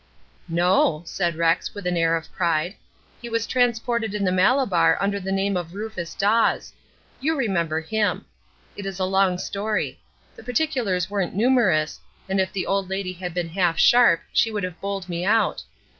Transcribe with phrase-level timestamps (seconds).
[0.47, 2.73] "No," said Rex, with an air of pride.
[3.21, 6.73] "He was transported in the Malabar under the name of Rufus Dawes.
[7.19, 8.25] You remember him.
[8.75, 9.99] It is a long story.
[10.35, 14.63] The particulars weren't numerous, and if the old lady had been half sharp she would
[14.63, 15.61] have bowled me out.